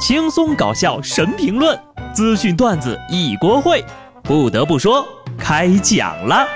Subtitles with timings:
[0.00, 1.78] 轻松搞笑神评论，
[2.14, 3.84] 资讯段子一锅烩。
[4.22, 5.06] 不得不说，
[5.38, 6.48] 开讲了。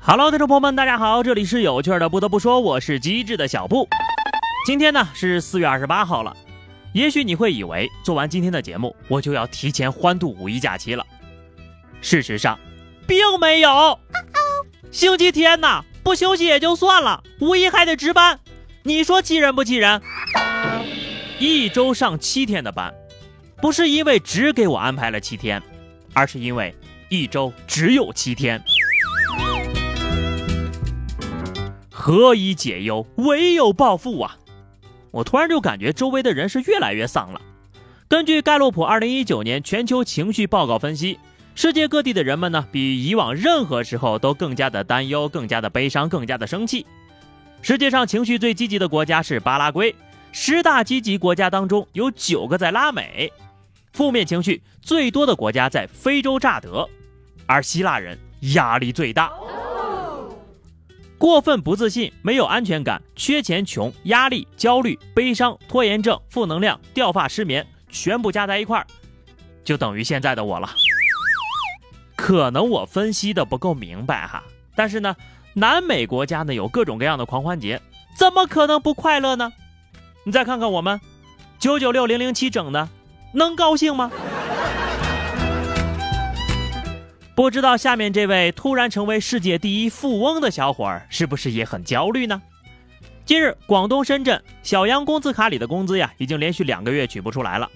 [0.00, 2.08] Hello，听众朋友们，大家好，这里是有趣的。
[2.08, 3.88] 不得不说，我是机智的小布。
[4.66, 6.34] 今天呢是四月二十八号了。
[6.96, 11.06] 也许你会以为做完今天的节目，我就要提前欢度五一假期了。
[12.00, 12.58] 事实上，
[13.06, 14.00] 并没有。
[14.90, 18.40] 星期天呐，不休息也就算了，五一还得值班，
[18.82, 20.00] 你说气人不气人？
[21.38, 22.94] 一周上七天的班，
[23.60, 25.62] 不是因为只给我安排了七天，
[26.14, 26.74] 而是因为
[27.10, 28.64] 一周只有七天。
[31.90, 34.38] 何以解忧，唯有暴富啊！
[35.16, 37.40] 我突然就感觉周围的人是越来越丧了。
[38.06, 41.18] 根据盖洛普2019年全球情绪报告分析，
[41.54, 46.84] 世界各地的人们呢，比以往任何时候都更加的担忧、更加的悲伤、更加的生气。
[47.62, 49.94] 世界上情绪最积极的国家是巴拉圭，
[50.32, 53.30] 十大积极国家当中有九个在拉美；
[53.94, 56.86] 负面情绪最多的国家在非洲乍得，
[57.46, 58.18] 而希腊人
[58.52, 59.32] 压力最大。
[61.18, 68.86] 过分不自信、没有安全感、缺钱、穷、压力、焦虑、悲伤、拖延症、负能量、掉发、失眠，全部加在一块儿，
[69.64, 70.68] 就等于现在的我了。
[72.16, 74.42] 可能我分析的不够明白哈，
[74.74, 75.16] 但是呢，
[75.54, 77.80] 南美国家呢有各种各样的狂欢节，
[78.18, 79.52] 怎么可能不快乐呢？
[80.24, 81.00] 你再看看我们，
[81.58, 82.88] 九九六零零七整的，
[83.32, 84.10] 能高兴吗？
[87.36, 92.40] 不知道下面这位突然成为世界第一富翁的小伙儿是不是也很焦虑呢？
[93.26, 97.70] 近日，广东深圳小杨工资卡里的工资呀，已经连续两个月取不出来了，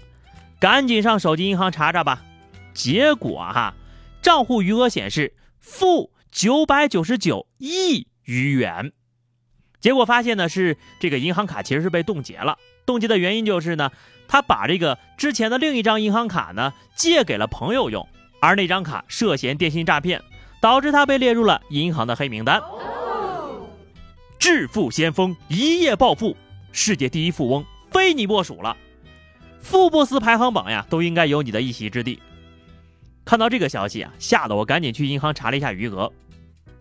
[0.58, 2.22] 赶紧上手机银行查查吧。
[2.72, 3.74] 结果哈，
[4.22, 8.92] 账户余额显示负九百九十九亿余元。
[9.78, 12.56] 结果发现呢，是这个银行卡其实是被冻结了。
[12.86, 13.90] 冻结的原因就是呢，
[14.26, 18.08] 他把这个之前的另一张银行卡呢借给了朋友用。
[18.40, 20.20] 而那张卡涉嫌电信诈骗，
[20.60, 22.60] 导致他被列入了银行的黑名单。
[24.38, 26.34] 致富先锋一夜暴富，
[26.72, 28.76] 世界第一富翁非你莫属了。
[29.60, 32.20] 富布斯排行榜呀，都应该有你的一席之地。
[33.26, 36.10] 看到这个消息啊，吓得我赶紧去银行查了一下余额，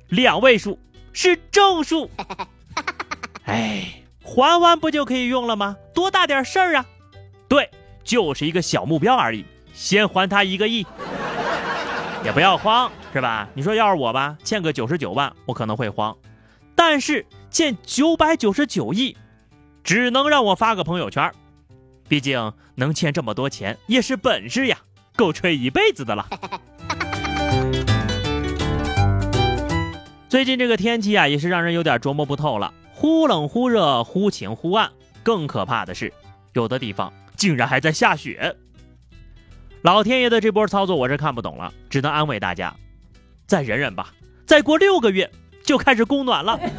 [0.07, 0.79] 两位数
[1.11, 2.09] 是正数。
[3.43, 5.75] 哎，还完不就可以用了吗？
[5.93, 6.85] 多大点事儿啊？
[7.49, 7.69] 对，
[8.05, 9.43] 就是一个小目标而已，
[9.73, 10.87] 先还他一个亿。
[12.23, 13.47] 也不要慌，是吧？
[13.53, 16.13] 你说要是我吧，欠个九十九万，我可能会慌；
[16.75, 19.15] 但是欠九百九十九亿，
[19.83, 21.31] 只能让我发个朋友圈。
[22.07, 24.77] 毕竟能欠这么多钱也是本事呀，
[25.15, 26.27] 够吹一辈子的了。
[30.27, 34.91] 最近这个天气啊，也是让人有点琢磨不透了，忽冷忽热，忽晴忽暗。
[35.23, 36.11] 更可怕的是，
[36.53, 38.55] 有的地方竟然还在下雪。
[39.81, 42.75] 老天爷的这波操作我是看不懂了，只能安慰大家，
[43.47, 44.13] 再忍忍吧，
[44.45, 45.31] 再过六个月
[45.63, 46.59] 就开始供暖了。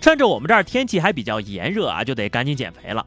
[0.00, 3.06] 趁着我们这儿天气还比较炎热啊，就得赶紧减肥了。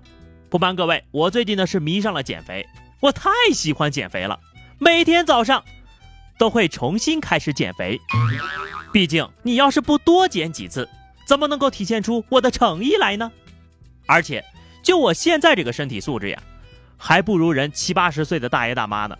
[0.49, 2.65] 不瞒各位，我最近呢是迷上了减肥，
[3.01, 4.39] 我太喜欢减肥了，
[4.79, 5.61] 每天早上
[6.37, 7.99] 都会重新开始减肥。
[8.93, 10.87] 毕竟你要是不多减几次，
[11.25, 13.29] 怎么能够体现出我的诚意来呢？
[14.05, 14.41] 而且。
[14.81, 16.41] 就我现在这个身体素质呀，
[16.97, 19.17] 还不如人七八十岁的大爷大妈呢。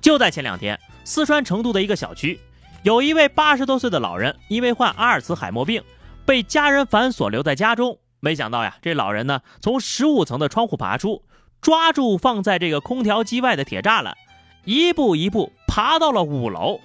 [0.00, 2.40] 就在前两天，四川成都的一个小区，
[2.82, 5.82] 有一位八十多岁的老人，因为患阿尔茨海默病，
[6.24, 7.98] 被家人反锁留在家中。
[8.20, 11.24] 没想到呀，这老人呢，从十五层的窗户爬出，
[11.60, 14.16] 抓住放在这个空调机外的铁栅栏，
[14.64, 16.80] 一步一步爬到了五楼。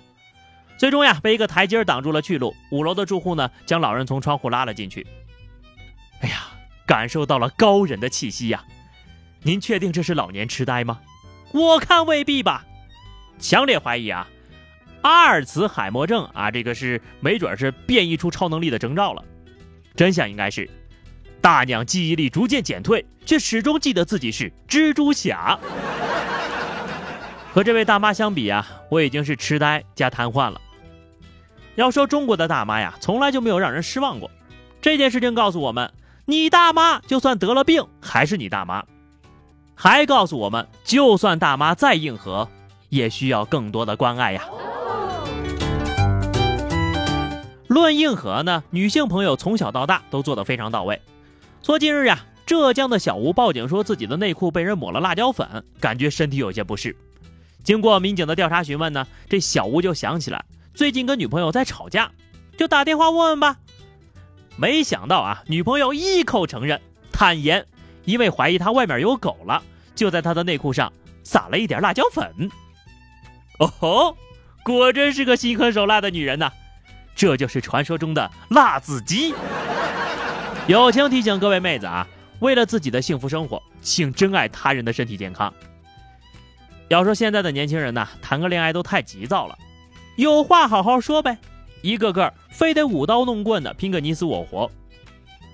[0.77, 2.55] 最终呀，被一个台阶挡住了去路。
[2.71, 5.05] 五楼的住户呢，将老人从窗户拉了进去。
[6.21, 6.47] 哎呀！
[6.87, 8.63] 感受到了高人的气息呀，
[9.43, 11.01] 您确定这是老年痴呆吗？
[11.51, 12.65] 我看未必吧，
[13.37, 14.25] 强烈怀疑啊，
[15.01, 19.23] 阿尔茨海默症啊，这个是没准是变异出超能力的征兆了。
[19.95, 20.69] 真相应该是，
[21.41, 25.59] 大娘记忆力逐渐减退，却始终记得自己是蜘蛛侠。
[27.53, 30.61] 和这位大妈相比啊，我已经是痴呆加瘫痪了。
[31.75, 34.31] 要说中国的大妈呀，从来就没有让人失望过。
[34.79, 35.91] 这件事情告诉我们。
[36.29, 38.83] 你大妈就算得了病，还是你大妈，
[39.73, 42.45] 还告诉我们，就算大妈再硬核，
[42.89, 44.43] 也需要更多的关爱呀。
[47.67, 51.01] 论硬核呢，女性朋友从小到大都做得非常到位。
[51.63, 56.93] 说近日呀，浙江的小吴报警说自己的内裤被人抹了辣椒粉，感觉身体有些不适。
[57.63, 60.43] 经过民警的调查询问呢，这小吴就想起来
[60.73, 62.11] 最近跟女朋友在吵架，
[62.57, 63.55] 就打电话问问吧。
[64.57, 66.81] 没想到啊，女朋友一口承认，
[67.11, 67.65] 坦言
[68.05, 69.61] 因为怀疑他外面有狗了，
[69.95, 70.91] 就在他的内裤上
[71.23, 72.49] 撒了一点辣椒粉。
[73.59, 74.17] 哦吼，
[74.63, 76.51] 果真是个心狠手辣的女人呐！
[77.15, 79.33] 这就是传说中的辣子鸡。
[80.67, 82.07] 友情提醒各位妹子啊，
[82.39, 85.53] 为了自己的幸福生活，请珍爱他人的身体健康。
[86.87, 89.57] 要说现在的年轻人呐，谈个恋爱都太急躁了，
[90.15, 91.37] 有话好好说呗，
[91.87, 94.69] 一个个非得舞刀弄棍的拼个你死我活。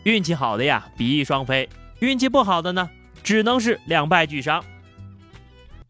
[0.04, 1.68] 运气好的呀，比翼双飞；
[2.00, 2.90] 运气不好的呢，
[3.24, 4.66] 只能是两败俱伤。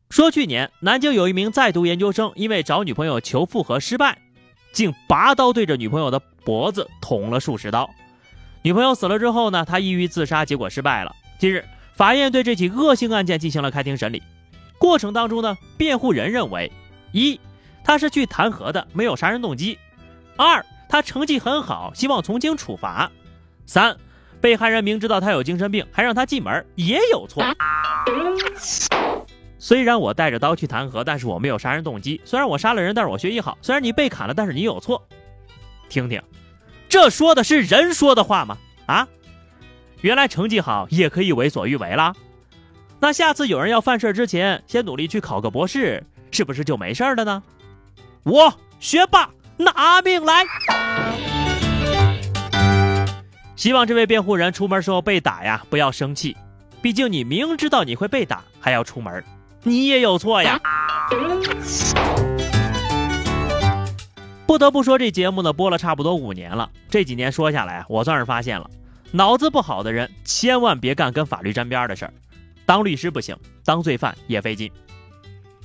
[0.10, 4.18] 说去年南京有一名在读研究生，因为找女朋友求复合失败。
[4.74, 7.90] 竟拔刀对着女朋友的脖子捅了数十刀，
[8.64, 11.16] 女朋友死了之后呢，他抑郁自杀，结果失败了。
[11.40, 11.64] 近日，
[11.96, 14.22] 法院对这起恶性案件进行了开庭审理，
[14.78, 16.70] 过程当中呢，辩护人认为：
[17.14, 17.40] 一，
[17.84, 19.78] 他是去弹劾的，没有杀人动机；
[20.36, 23.10] 二，他成绩很好，希望从轻处罚；
[23.66, 23.96] 三，
[24.42, 27.44] 被害人明知道他有精神病，还让他进门，也有错。
[29.60, 32.20] 虽然我带着刀去弹劾，但是我没有杀人动机。
[32.26, 33.58] 虽然我杀了人，但是我学习好。
[33.62, 35.02] 虽然你被砍了，但是你有错。
[35.88, 36.22] 听听，
[36.90, 38.58] 这说的是人说的话吗？
[38.88, 39.08] 啊，
[40.02, 42.14] 原来成绩好也可以为所欲为啦。
[43.00, 47.42] 那下次有人要犯事之前，先努力去考个博士，是不是就没事了呢？
[48.24, 50.46] 我学霸拿命来！
[53.56, 56.36] 希望这位辩护人出门时候被打呀，不要生气。
[56.82, 59.24] 毕竟你明知道你会被打，还要出门。
[59.64, 60.60] 你也有错呀！
[64.46, 66.70] 不得不说，这节目呢播了差不多五年了。
[66.90, 68.70] 这几年说下来，我算是发现了，
[69.12, 72.14] 脑子不好的人千万别干跟法律沾边的事儿。
[72.66, 74.70] 当律师不行，当罪犯也费劲。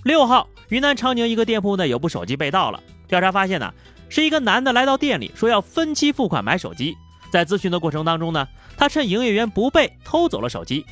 [0.04, 2.80] 六号，云南长宁一个店铺呢有部手机被盗了。
[3.08, 3.72] 调查发现呢，
[4.08, 6.96] 是一个男的来到店里说要分期付款买手机，
[7.32, 8.46] 在咨询的过程当中呢，
[8.76, 10.84] 他趁营业员不备偷走了手机，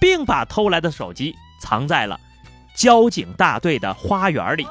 [0.00, 2.18] 并把偷来的手机藏在了。
[2.74, 4.66] 交警大队的花园里，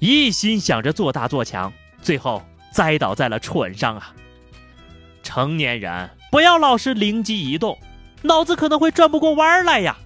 [0.00, 1.72] 一心想着做大做强，
[2.02, 2.42] 最后
[2.72, 4.12] 栽倒在了蠢上啊！
[5.22, 7.78] 成年人不要老是灵机一动，
[8.22, 9.96] 脑子可能会转不过弯来呀！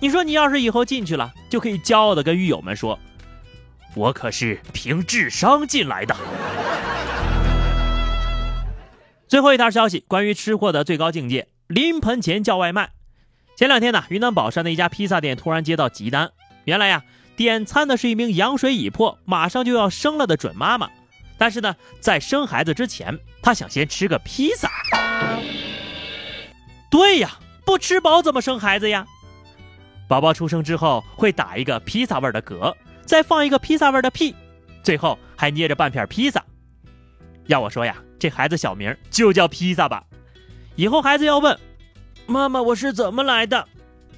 [0.00, 2.98] 你说你要是以后进去了，就可以骄傲的跟狱友们说
[3.94, 6.16] ：“我可是凭智商进来的。”
[9.26, 12.90] 最后一条消息，关于吃货的最高境界：临盆前叫外卖。
[13.56, 16.30] 前两天呢，云南保山的一家披萨店突然接到急单。
[16.64, 17.04] 原来呀，
[17.36, 20.90] 点餐的是一名羊水已破、马上就要生了的准妈妈。
[21.38, 24.68] 但是呢，在生孩子之前，她想先吃个披萨。
[26.90, 29.06] 对呀，不吃饱怎么生孩子呀？
[30.08, 32.74] 宝宝出生之后会打一个披萨味的嗝，
[33.10, 34.32] 再放一个披萨味的屁，
[34.84, 36.40] 最后还捏着半片披萨。
[37.46, 40.04] 要我说呀，这孩子小名就叫披萨吧。
[40.76, 41.58] 以后孩子要问。
[42.28, 43.66] 妈妈，我是怎么来的？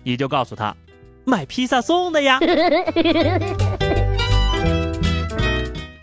[0.03, 0.77] 你就告诉他，
[1.25, 2.39] 买披萨送的呀。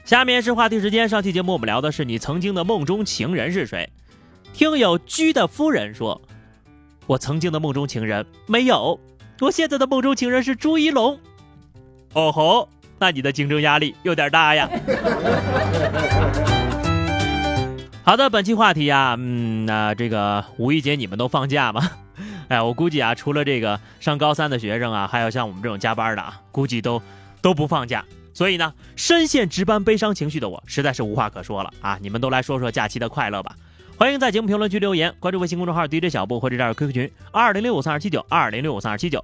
[0.04, 1.08] 下面是话题时间。
[1.08, 3.88] 上期节目我们聊的是你曾经的梦中情人是谁？
[4.52, 6.20] 听友居的夫人说，
[7.06, 9.00] 我曾经的梦中情人没有，
[9.42, 11.20] 我现在的梦中情人是朱一龙。
[12.14, 12.68] 哦吼，
[13.00, 14.70] 那你的竞争压力有点大呀。
[18.04, 21.90] 好的，本期话题呀，嗯，那这个五一节你们都放假吗？
[22.48, 27.02] 哎，我估计啊，除了这个上高三的学生啊，还有像我们这种加班的啊，估计都
[27.42, 28.04] 都不放假。
[28.34, 32.00] 所以呢，深陷值班悲伤情绪的我，实在是无话可说了啊！
[32.02, 33.56] 你们都来说说假期的快乐吧。
[33.98, 39.24] 欢迎在节目评论区留言，关注微信公众号 DJ 小布或者加入 QQ 群二零六五三二七九二零六五三二七九，